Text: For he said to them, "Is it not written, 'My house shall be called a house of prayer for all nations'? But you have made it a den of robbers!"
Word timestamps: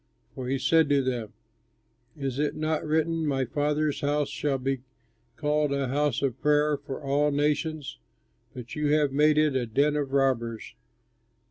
For 0.33 0.47
he 0.47 0.57
said 0.57 0.89
to 0.89 1.03
them, 1.03 1.31
"Is 2.17 2.39
it 2.39 2.55
not 2.55 2.83
written, 2.83 3.23
'My 3.23 3.45
house 3.53 4.29
shall 4.29 4.57
be 4.57 4.81
called 5.35 5.71
a 5.71 5.89
house 5.89 6.23
of 6.23 6.41
prayer 6.41 6.75
for 6.75 6.99
all 7.03 7.29
nations'? 7.29 7.99
But 8.55 8.73
you 8.75 8.87
have 8.93 9.11
made 9.11 9.37
it 9.37 9.55
a 9.55 9.67
den 9.67 9.95
of 9.95 10.11
robbers!" 10.11 10.73